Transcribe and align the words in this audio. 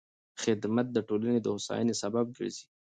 خدمت 0.41 0.87
د 0.93 0.97
ټولنې 1.07 1.39
د 1.41 1.47
هوساینې 1.55 1.93
سبب 2.01 2.25
ګرځي. 2.37 2.65